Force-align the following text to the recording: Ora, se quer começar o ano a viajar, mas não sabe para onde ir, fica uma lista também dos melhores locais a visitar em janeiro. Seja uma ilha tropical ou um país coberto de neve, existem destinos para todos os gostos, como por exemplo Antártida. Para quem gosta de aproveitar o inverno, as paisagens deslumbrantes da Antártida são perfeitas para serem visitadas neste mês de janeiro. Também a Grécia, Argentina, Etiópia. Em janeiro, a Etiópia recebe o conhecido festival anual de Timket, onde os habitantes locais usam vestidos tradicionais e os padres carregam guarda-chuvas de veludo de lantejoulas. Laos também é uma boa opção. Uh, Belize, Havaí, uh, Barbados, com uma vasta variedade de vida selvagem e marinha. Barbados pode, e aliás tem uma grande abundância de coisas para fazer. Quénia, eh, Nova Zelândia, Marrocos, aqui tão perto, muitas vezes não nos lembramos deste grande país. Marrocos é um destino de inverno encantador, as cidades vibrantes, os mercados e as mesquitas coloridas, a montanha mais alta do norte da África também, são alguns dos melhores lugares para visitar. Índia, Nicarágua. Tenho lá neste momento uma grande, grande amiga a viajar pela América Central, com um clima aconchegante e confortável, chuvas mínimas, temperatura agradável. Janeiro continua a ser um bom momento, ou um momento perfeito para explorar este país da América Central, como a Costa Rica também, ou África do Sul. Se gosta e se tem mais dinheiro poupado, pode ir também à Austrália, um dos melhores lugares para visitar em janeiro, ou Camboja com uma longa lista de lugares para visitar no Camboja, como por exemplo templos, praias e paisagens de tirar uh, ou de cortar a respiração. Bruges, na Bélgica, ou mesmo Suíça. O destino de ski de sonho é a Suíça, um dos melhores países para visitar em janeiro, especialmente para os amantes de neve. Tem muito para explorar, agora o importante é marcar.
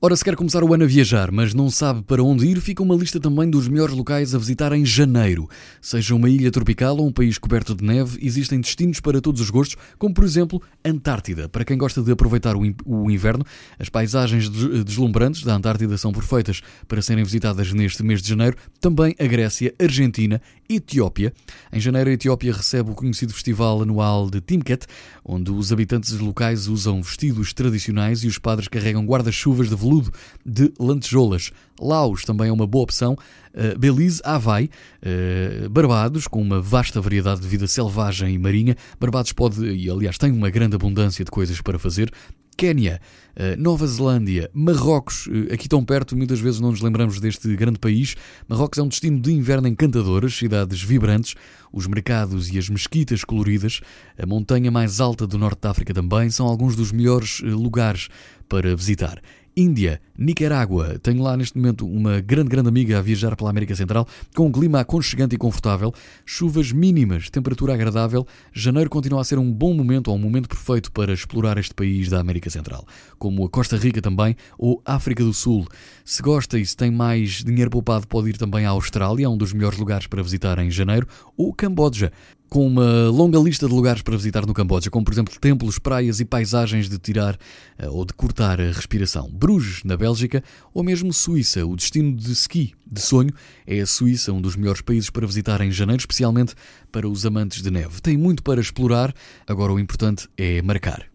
Ora, 0.00 0.14
se 0.14 0.22
quer 0.22 0.36
começar 0.36 0.62
o 0.62 0.72
ano 0.72 0.84
a 0.84 0.86
viajar, 0.86 1.32
mas 1.32 1.52
não 1.52 1.68
sabe 1.68 2.02
para 2.02 2.22
onde 2.22 2.46
ir, 2.46 2.60
fica 2.60 2.84
uma 2.84 2.94
lista 2.94 3.18
também 3.18 3.50
dos 3.50 3.66
melhores 3.66 3.96
locais 3.96 4.32
a 4.32 4.38
visitar 4.38 4.72
em 4.72 4.86
janeiro. 4.86 5.48
Seja 5.82 6.14
uma 6.14 6.30
ilha 6.30 6.52
tropical 6.52 6.96
ou 6.98 7.08
um 7.08 7.10
país 7.10 7.36
coberto 7.36 7.74
de 7.74 7.82
neve, 7.84 8.16
existem 8.22 8.60
destinos 8.60 9.00
para 9.00 9.20
todos 9.20 9.40
os 9.40 9.50
gostos, 9.50 9.76
como 9.98 10.14
por 10.14 10.22
exemplo 10.22 10.62
Antártida. 10.84 11.48
Para 11.48 11.64
quem 11.64 11.76
gosta 11.76 12.00
de 12.00 12.12
aproveitar 12.12 12.54
o 12.54 13.10
inverno, 13.10 13.44
as 13.76 13.88
paisagens 13.88 14.48
deslumbrantes 14.48 15.42
da 15.42 15.56
Antártida 15.56 15.98
são 15.98 16.12
perfeitas 16.12 16.60
para 16.86 17.02
serem 17.02 17.24
visitadas 17.24 17.72
neste 17.72 18.04
mês 18.04 18.22
de 18.22 18.28
janeiro. 18.28 18.56
Também 18.80 19.16
a 19.18 19.26
Grécia, 19.26 19.74
Argentina, 19.80 20.40
Etiópia. 20.70 21.32
Em 21.72 21.80
janeiro, 21.80 22.08
a 22.08 22.12
Etiópia 22.12 22.52
recebe 22.52 22.92
o 22.92 22.94
conhecido 22.94 23.32
festival 23.32 23.82
anual 23.82 24.30
de 24.30 24.40
Timket, 24.40 24.86
onde 25.24 25.50
os 25.50 25.72
habitantes 25.72 26.12
locais 26.20 26.68
usam 26.68 27.02
vestidos 27.02 27.52
tradicionais 27.52 28.22
e 28.22 28.28
os 28.28 28.38
padres 28.38 28.68
carregam 28.68 29.04
guarda-chuvas 29.04 29.68
de 29.68 29.74
veludo 29.88 30.12
de 30.44 30.72
lantejoulas. 30.78 31.50
Laos 31.80 32.24
também 32.24 32.48
é 32.48 32.52
uma 32.52 32.66
boa 32.66 32.84
opção. 32.84 33.16
Uh, 33.54 33.78
Belize, 33.78 34.20
Havaí, 34.24 34.70
uh, 35.02 35.68
Barbados, 35.70 36.28
com 36.28 36.42
uma 36.42 36.60
vasta 36.60 37.00
variedade 37.00 37.40
de 37.40 37.48
vida 37.48 37.66
selvagem 37.66 38.34
e 38.34 38.38
marinha. 38.38 38.76
Barbados 39.00 39.32
pode, 39.32 39.64
e 39.64 39.90
aliás 39.90 40.18
tem 40.18 40.30
uma 40.30 40.50
grande 40.50 40.76
abundância 40.76 41.24
de 41.24 41.30
coisas 41.30 41.60
para 41.60 41.78
fazer. 41.78 42.12
Quénia, 42.56 43.00
eh, 43.36 43.54
Nova 43.54 43.86
Zelândia, 43.86 44.50
Marrocos, 44.52 45.28
aqui 45.52 45.68
tão 45.68 45.84
perto, 45.84 46.16
muitas 46.16 46.40
vezes 46.40 46.58
não 46.58 46.72
nos 46.72 46.80
lembramos 46.80 47.20
deste 47.20 47.54
grande 47.54 47.78
país. 47.78 48.16
Marrocos 48.48 48.80
é 48.80 48.82
um 48.82 48.88
destino 48.88 49.20
de 49.20 49.32
inverno 49.32 49.68
encantador, 49.68 50.24
as 50.24 50.36
cidades 50.36 50.82
vibrantes, 50.82 51.36
os 51.72 51.86
mercados 51.86 52.50
e 52.50 52.58
as 52.58 52.68
mesquitas 52.68 53.22
coloridas, 53.22 53.80
a 54.20 54.26
montanha 54.26 54.72
mais 54.72 55.00
alta 55.00 55.24
do 55.24 55.38
norte 55.38 55.60
da 55.60 55.70
África 55.70 55.94
também, 55.94 56.30
são 56.30 56.48
alguns 56.48 56.74
dos 56.74 56.90
melhores 56.90 57.38
lugares 57.42 58.08
para 58.48 58.74
visitar. 58.74 59.22
Índia, 59.58 60.00
Nicarágua. 60.16 61.00
Tenho 61.00 61.20
lá 61.20 61.36
neste 61.36 61.58
momento 61.58 61.84
uma 61.84 62.20
grande, 62.20 62.48
grande 62.48 62.68
amiga 62.68 62.96
a 62.96 63.02
viajar 63.02 63.34
pela 63.34 63.50
América 63.50 63.74
Central, 63.74 64.06
com 64.32 64.46
um 64.46 64.52
clima 64.52 64.78
aconchegante 64.78 65.34
e 65.34 65.38
confortável, 65.38 65.92
chuvas 66.24 66.70
mínimas, 66.70 67.28
temperatura 67.28 67.74
agradável. 67.74 68.24
Janeiro 68.52 68.88
continua 68.88 69.20
a 69.20 69.24
ser 69.24 69.36
um 69.36 69.52
bom 69.52 69.74
momento, 69.74 70.12
ou 70.12 70.16
um 70.16 70.20
momento 70.20 70.48
perfeito 70.48 70.92
para 70.92 71.12
explorar 71.12 71.58
este 71.58 71.74
país 71.74 72.08
da 72.08 72.20
América 72.20 72.48
Central, 72.48 72.86
como 73.18 73.44
a 73.44 73.48
Costa 73.48 73.76
Rica 73.76 74.00
também, 74.00 74.36
ou 74.56 74.80
África 74.84 75.24
do 75.24 75.34
Sul. 75.34 75.66
Se 76.04 76.22
gosta 76.22 76.56
e 76.56 76.64
se 76.64 76.76
tem 76.76 76.92
mais 76.92 77.42
dinheiro 77.42 77.68
poupado, 77.68 78.06
pode 78.06 78.30
ir 78.30 78.38
também 78.38 78.64
à 78.64 78.70
Austrália, 78.70 79.28
um 79.28 79.36
dos 79.36 79.52
melhores 79.52 79.76
lugares 79.76 80.06
para 80.06 80.22
visitar 80.22 80.60
em 80.60 80.70
janeiro, 80.70 81.08
ou 81.36 81.52
Camboja 81.52 82.12
com 82.48 82.66
uma 82.66 83.08
longa 83.08 83.38
lista 83.38 83.66
de 83.68 83.74
lugares 83.74 84.02
para 84.02 84.16
visitar 84.16 84.46
no 84.46 84.54
Camboja, 84.54 84.90
como 84.90 85.04
por 85.04 85.12
exemplo 85.12 85.34
templos, 85.40 85.78
praias 85.78 86.20
e 86.20 86.24
paisagens 86.24 86.88
de 86.88 86.98
tirar 86.98 87.34
uh, 87.82 87.88
ou 87.90 88.04
de 88.04 88.12
cortar 88.12 88.60
a 88.60 88.72
respiração. 88.72 89.30
Bruges, 89.30 89.82
na 89.84 89.96
Bélgica, 89.96 90.42
ou 90.72 90.82
mesmo 90.82 91.12
Suíça. 91.12 91.66
O 91.66 91.76
destino 91.76 92.16
de 92.16 92.32
ski 92.32 92.74
de 92.86 93.00
sonho 93.00 93.32
é 93.66 93.80
a 93.80 93.86
Suíça, 93.86 94.32
um 94.32 94.40
dos 94.40 94.56
melhores 94.56 94.80
países 94.80 95.10
para 95.10 95.26
visitar 95.26 95.60
em 95.60 95.70
janeiro, 95.70 96.00
especialmente 96.00 96.54
para 96.90 97.08
os 97.08 97.26
amantes 97.26 97.62
de 97.62 97.70
neve. 97.70 98.00
Tem 98.00 98.16
muito 98.16 98.42
para 98.42 98.60
explorar, 98.60 99.14
agora 99.46 99.72
o 99.72 99.78
importante 99.78 100.28
é 100.36 100.62
marcar. 100.62 101.06